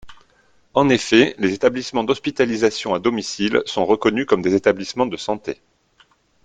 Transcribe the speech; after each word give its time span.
En 0.73 0.89
effet, 0.89 1.35
les 1.37 1.53
établissements 1.53 2.03
d’hospitalisation 2.03 2.95
à 2.95 2.99
domicile 2.99 3.61
sont 3.67 3.85
reconnus 3.85 4.25
comme 4.25 4.41
des 4.41 4.55
établissements 4.55 5.05
de 5.05 5.15
santé. 5.15 5.61